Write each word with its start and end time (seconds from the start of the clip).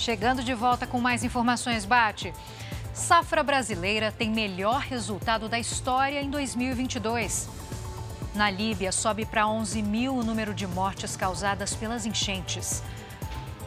Chegando 0.00 0.42
de 0.42 0.54
volta 0.54 0.86
com 0.86 0.98
mais 0.98 1.22
informações, 1.22 1.84
Bate. 1.84 2.32
Safra 2.94 3.42
brasileira 3.42 4.10
tem 4.10 4.30
melhor 4.30 4.80
resultado 4.80 5.46
da 5.46 5.58
história 5.58 6.22
em 6.22 6.30
2022. 6.30 7.46
Na 8.34 8.50
Líbia, 8.50 8.92
sobe 8.92 9.26
para 9.26 9.46
11 9.46 9.82
mil 9.82 10.14
o 10.14 10.24
número 10.24 10.54
de 10.54 10.66
mortes 10.66 11.16
causadas 11.16 11.74
pelas 11.74 12.06
enchentes. 12.06 12.82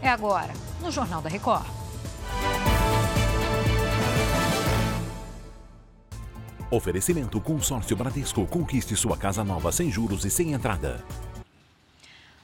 É 0.01 0.09
agora, 0.09 0.51
no 0.81 0.89
Jornal 0.89 1.21
da 1.21 1.29
Record. 1.29 1.67
Oferecimento 6.71 7.39
Consórcio 7.39 7.95
Bradesco. 7.95 8.47
Conquiste 8.47 8.95
sua 8.95 9.15
casa 9.15 9.43
nova 9.43 9.71
sem 9.71 9.91
juros 9.91 10.25
e 10.25 10.31
sem 10.31 10.53
entrada. 10.53 11.05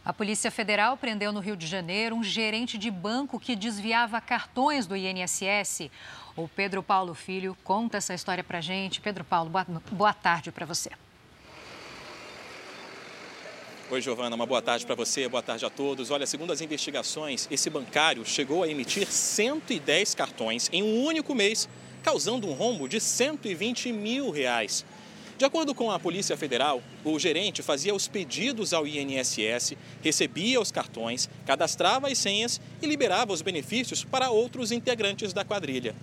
A 0.09 0.13
Polícia 0.13 0.49
Federal 0.49 0.97
prendeu 0.97 1.31
no 1.31 1.39
Rio 1.39 1.55
de 1.55 1.67
Janeiro 1.67 2.15
um 2.15 2.23
gerente 2.23 2.79
de 2.79 2.89
banco 2.89 3.39
que 3.39 3.55
desviava 3.55 4.19
cartões 4.19 4.87
do 4.87 4.95
INSS. 4.95 5.91
O 6.35 6.47
Pedro 6.47 6.81
Paulo 6.81 7.13
Filho 7.13 7.55
conta 7.63 7.97
essa 7.97 8.15
história 8.15 8.43
pra 8.43 8.59
gente. 8.59 9.01
Pedro 9.01 9.23
Paulo, 9.23 9.51
boa, 9.51 9.67
boa 9.91 10.11
tarde 10.11 10.51
para 10.51 10.65
você. 10.65 10.89
Oi, 13.91 14.01
Giovana, 14.01 14.35
uma 14.35 14.47
boa 14.47 14.63
tarde 14.63 14.83
para 14.83 14.95
você, 14.95 15.29
boa 15.29 15.43
tarde 15.43 15.63
a 15.63 15.69
todos. 15.69 16.09
Olha, 16.09 16.25
segundo 16.25 16.51
as 16.51 16.59
investigações, 16.59 17.47
esse 17.51 17.69
bancário 17.69 18.25
chegou 18.25 18.63
a 18.63 18.67
emitir 18.67 19.05
110 19.05 20.15
cartões 20.15 20.71
em 20.73 20.81
um 20.81 21.03
único 21.03 21.35
mês, 21.35 21.69
causando 22.01 22.47
um 22.47 22.53
rombo 22.53 22.89
de 22.89 22.99
120 22.99 23.93
mil 23.93 24.31
reais. 24.31 24.83
De 25.39 25.45
acordo 25.45 25.73
com 25.73 25.89
a 25.89 25.97
Polícia 25.97 26.35
Federal, 26.35 26.83
o 27.01 27.17
gerente 27.17 27.63
fazia 27.63 27.95
os 27.95 28.09
pedidos 28.09 28.73
ao 28.73 28.85
INSS, 28.85 29.77
recebia 30.03 30.59
os 30.59 30.69
cartões, 30.69 31.29
cadastrava 31.45 32.09
as 32.09 32.17
senhas 32.17 32.59
e 32.81 32.85
liberava 32.85 33.31
os 33.31 33.41
benefícios 33.41 34.03
para 34.03 34.31
outros 34.31 34.69
integrantes 34.69 35.31
da 35.31 35.45
quadrilha. 35.45 35.95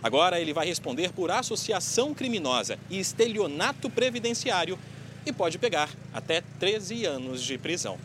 Agora 0.00 0.40
ele 0.40 0.52
vai 0.52 0.64
responder 0.64 1.10
por 1.10 1.32
associação 1.32 2.14
criminosa 2.14 2.78
e 2.88 3.00
estelionato 3.00 3.90
previdenciário 3.90 4.78
e 5.26 5.32
pode 5.32 5.58
pegar 5.58 5.90
até 6.12 6.40
13 6.60 7.04
anos 7.04 7.42
de 7.42 7.58
prisão. 7.58 7.98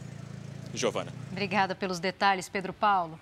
Giovana. 0.74 1.14
Obrigada 1.32 1.76
pelos 1.76 2.00
detalhes, 2.00 2.50
Pedro 2.50 2.74
Paulo. 2.74 3.20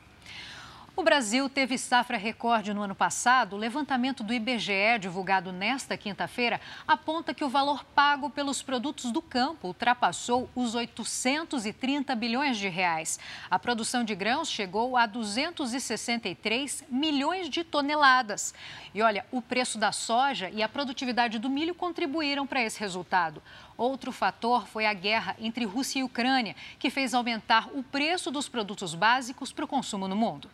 O 1.00 1.04
Brasil 1.04 1.48
teve 1.48 1.78
safra 1.78 2.18
recorde 2.18 2.74
no 2.74 2.82
ano 2.82 2.96
passado. 2.96 3.54
O 3.54 3.60
levantamento 3.60 4.24
do 4.24 4.34
IBGE, 4.34 4.98
divulgado 5.00 5.52
nesta 5.52 5.96
quinta-feira, 5.96 6.60
aponta 6.88 7.36
que 7.36 7.44
o 7.44 7.50
valor 7.50 7.86
pago 7.94 8.32
pelos 8.32 8.64
produtos 8.64 9.12
do 9.12 9.22
campo 9.22 9.68
ultrapassou 9.68 10.50
os 10.56 10.74
830 10.74 12.16
bilhões 12.16 12.58
de 12.58 12.68
reais. 12.68 13.20
A 13.48 13.60
produção 13.60 14.04
de 14.04 14.16
grãos 14.16 14.50
chegou 14.50 14.98
a 14.98 15.06
263 15.06 16.86
milhões 16.90 17.48
de 17.48 17.64
toneladas. 17.64 18.56
E 18.92 19.00
olha, 19.04 19.24
o 19.32 19.40
preço 19.40 19.78
da 19.78 19.92
soja 19.92 20.50
e 20.50 20.64
a 20.64 20.68
produtividade 20.68 21.38
do 21.38 21.48
milho 21.48 21.76
contribuíram 21.76 22.48
para 22.48 22.64
esse 22.64 22.80
resultado. 22.80 23.40
Outro 23.78 24.12
fator 24.12 24.66
foi 24.66 24.88
a 24.88 24.94
guerra 24.96 25.36
entre 25.40 25.64
Rússia 25.64 26.00
e 26.00 26.04
Ucrânia, 26.04 26.56
que 26.80 26.90
fez 26.90 27.14
aumentar 27.14 27.70
o 27.76 27.84
preço 27.84 28.32
dos 28.32 28.50
produtos 28.50 28.96
básicos 28.96 29.52
para 29.52 29.66
o 29.66 29.68
consumo 29.68 30.08
no 30.08 30.16
mundo. 30.16 30.50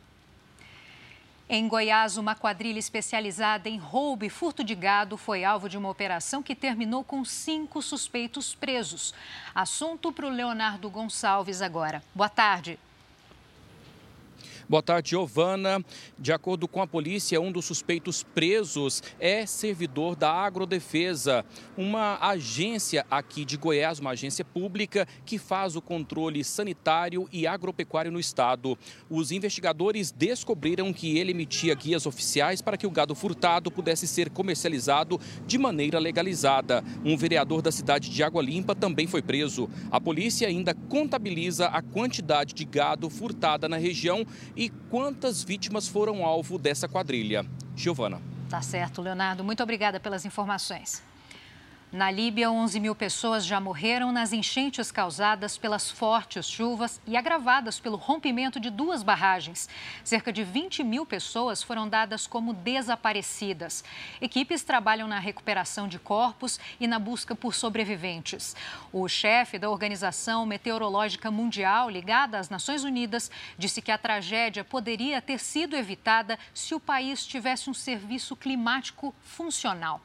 Em 1.50 1.68
Goiás, 1.68 2.16
uma 2.18 2.36
quadrilha 2.36 2.80
especializada 2.80 3.68
em 3.68 3.78
roubo 3.78 4.24
e 4.24 4.30
furto 4.30 4.64
de 4.64 4.74
gado 4.74 5.18
foi 5.18 5.44
alvo 5.44 5.68
de 5.68 5.78
uma 5.78 5.90
operação 5.90 6.42
que 6.42 6.56
terminou 6.56 7.04
com 7.04 7.26
cinco 7.26 7.82
suspeitos 7.82 8.56
presos. 8.56 9.14
Assunto 9.54 10.12
para 10.12 10.26
o 10.26 10.30
Leonardo 10.30 10.90
Gonçalves 10.90 11.62
agora. 11.62 12.02
Boa 12.16 12.30
tarde. 12.30 12.80
Boa 14.70 14.82
tarde, 14.82 15.10
Giovana. 15.10 15.84
De 16.18 16.32
acordo 16.32 16.70
com 16.70 16.82
a 16.82 16.88
polícia, 16.88 17.40
um 17.42 17.52
dos 17.52 17.66
suspeitos 17.66 18.24
presos 18.24 19.04
é 19.20 19.46
servidor 19.46 20.16
da 20.16 20.32
Agrodefesa, 20.32 21.46
uma 21.78 22.18
agência 22.22 23.06
aqui 23.12 23.44
de 23.44 23.58
Goiás, 23.58 24.00
uma 24.00 24.12
agência 24.12 24.46
pública 24.46 25.06
que 25.26 25.38
faz 25.38 25.76
o 25.76 25.82
controle 25.82 26.44
sanitário 26.46 27.28
e 27.30 27.46
agropecuário 27.46 28.12
no 28.12 28.22
estado. 28.22 28.78
Os 29.10 29.34
investigadores 29.34 30.12
descobriram 30.12 30.94
que 30.94 31.18
ele 31.18 31.32
emitia 31.32 31.76
guias 31.76 32.06
oficiais 32.06 32.62
para 32.62 32.78
que 32.78 32.88
o 32.88 32.92
gado 32.92 33.14
furtado 33.14 33.70
pudesse 33.70 34.08
ser 34.08 34.30
comercializado 34.30 35.20
de 35.46 35.58
maneira 35.58 36.00
legalizada. 36.00 36.82
Um 37.04 37.18
vereador 37.18 37.62
da 37.62 37.72
cidade 37.72 38.10
de 38.10 38.24
Água 38.24 38.42
Limpa 38.42 38.74
também 38.74 39.08
foi 39.08 39.22
preso. 39.22 39.70
A 39.92 40.00
polícia 40.00 40.48
ainda 40.48 40.74
contabiliza 40.74 41.68
a 41.68 41.82
quantidade 41.82 42.54
de 42.54 42.64
gado 42.64 43.10
furtada 43.10 43.68
na 43.68 43.76
região 43.76 44.26
e 44.56 44.70
quantas 44.90 45.44
vítimas 45.44 45.88
foram 45.88 46.26
alvo 46.26 46.58
dessa 46.58 46.88
quadrilha. 46.88 47.46
Giovana. 47.76 48.22
Tá 48.50 48.62
certo, 48.62 49.02
Leonardo. 49.02 49.44
Muito 49.44 49.64
obrigada 49.64 50.00
pelas 50.00 50.26
informações. 50.26 51.02
Na 51.94 52.10
Líbia, 52.10 52.50
11 52.50 52.80
mil 52.80 52.96
pessoas 52.96 53.46
já 53.46 53.60
morreram 53.60 54.12
nas 54.12 54.34
enchentes 54.34 54.92
causadas 54.92 55.60
pelas 55.60 55.92
fortes 55.92 56.50
chuvas 56.50 57.00
e 57.06 57.16
agravadas 57.16 57.80
pelo 57.80 57.98
rompimento 57.98 58.60
de 58.60 58.72
duas 58.72 59.04
barragens. 59.04 59.70
Cerca 60.04 60.34
de 60.34 60.44
20 60.44 60.84
mil 60.84 61.06
pessoas 61.06 61.62
foram 61.62 61.88
dadas 61.88 62.26
como 62.26 62.52
desaparecidas. 62.52 63.84
Equipes 64.20 64.64
trabalham 64.64 65.08
na 65.08 65.20
recuperação 65.20 65.88
de 65.88 66.00
corpos 66.00 66.60
e 66.80 66.88
na 66.88 66.98
busca 66.98 67.36
por 67.36 67.54
sobreviventes. 67.54 68.56
O 68.92 69.08
chefe 69.08 69.60
da 69.60 69.70
Organização 69.70 70.48
Meteorológica 70.48 71.30
Mundial, 71.30 71.92
ligada 71.92 72.40
às 72.40 72.50
Nações 72.50 72.84
Unidas, 72.84 73.30
disse 73.56 73.84
que 73.84 73.92
a 73.92 74.00
tragédia 74.00 74.64
poderia 74.64 75.22
ter 75.22 75.40
sido 75.40 75.76
evitada 75.76 76.40
se 76.56 76.74
o 76.74 76.80
país 76.80 77.24
tivesse 77.24 77.70
um 77.70 77.74
serviço 77.74 78.36
climático 78.36 79.14
funcional. 79.22 80.02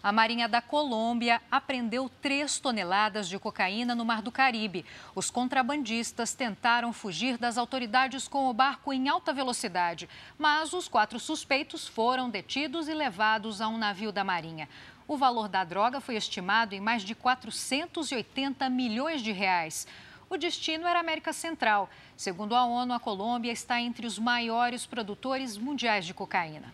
A 0.00 0.12
Marinha 0.12 0.48
da 0.48 0.62
Colômbia 0.62 1.42
apreendeu 1.50 2.08
3 2.22 2.60
toneladas 2.60 3.28
de 3.28 3.36
cocaína 3.36 3.96
no 3.96 4.04
Mar 4.04 4.22
do 4.22 4.30
Caribe. 4.30 4.86
Os 5.12 5.28
contrabandistas 5.28 6.34
tentaram 6.34 6.92
fugir 6.92 7.36
das 7.36 7.58
autoridades 7.58 8.28
com 8.28 8.48
o 8.48 8.54
barco 8.54 8.92
em 8.92 9.08
alta 9.08 9.32
velocidade, 9.32 10.08
mas 10.38 10.72
os 10.72 10.86
quatro 10.86 11.18
suspeitos 11.18 11.88
foram 11.88 12.30
detidos 12.30 12.86
e 12.86 12.94
levados 12.94 13.60
a 13.60 13.66
um 13.66 13.76
navio 13.76 14.12
da 14.12 14.22
Marinha. 14.22 14.68
O 15.08 15.16
valor 15.16 15.48
da 15.48 15.64
droga 15.64 16.00
foi 16.00 16.14
estimado 16.14 16.76
em 16.76 16.80
mais 16.80 17.02
de 17.02 17.16
480 17.16 18.70
milhões 18.70 19.20
de 19.20 19.32
reais. 19.32 19.84
O 20.30 20.36
destino 20.36 20.86
era 20.86 21.00
a 21.00 21.02
América 21.02 21.32
Central. 21.32 21.90
Segundo 22.16 22.54
a 22.54 22.64
ONU, 22.64 22.94
a 22.94 23.00
Colômbia 23.00 23.50
está 23.50 23.80
entre 23.80 24.06
os 24.06 24.16
maiores 24.16 24.86
produtores 24.86 25.58
mundiais 25.58 26.06
de 26.06 26.14
cocaína. 26.14 26.72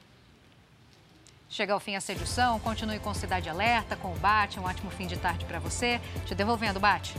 Chega 1.55 1.73
ao 1.73 1.79
fim 1.79 1.95
essa 1.95 2.11
edição. 2.11 2.59
Continue 2.59 2.99
com 2.99 3.15
Cidade 3.15 3.49
Alerta, 3.49 3.95
com 3.95 4.13
o 4.13 4.19
Bate. 4.19 4.59
Um 4.59 4.65
ótimo 4.65 4.91
fim 4.91 5.07
de 5.07 5.17
tarde 5.17 5.45
para 5.45 5.61
você. 5.61 6.01
Te 6.27 6.35
devolvendo, 6.35 6.81
Bate. 6.81 7.15